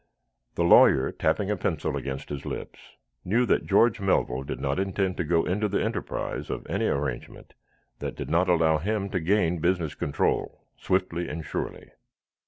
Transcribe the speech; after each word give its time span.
The 0.55 0.63
lawyer, 0.63 1.11
tapping 1.11 1.51
a 1.51 1.55
pencil 1.55 1.95
against 1.95 2.29
his 2.29 2.43
lips, 2.43 2.79
knew 3.23 3.45
that 3.45 3.67
George 3.67 4.01
Melville 4.01 4.41
did 4.41 4.59
not 4.59 4.79
intend 4.79 5.15
to 5.17 5.23
go 5.23 5.45
into 5.45 5.67
the 5.67 5.83
enterprise 5.83 6.49
on 6.49 6.65
any 6.67 6.87
arrangement 6.87 7.53
that 7.99 8.15
did 8.15 8.27
not 8.27 8.49
allow 8.49 8.79
him 8.79 9.11
to 9.11 9.19
gain 9.19 9.59
business 9.59 9.93
control 9.93 10.65
swiftly 10.75 11.29
and 11.29 11.45
surely. 11.45 11.91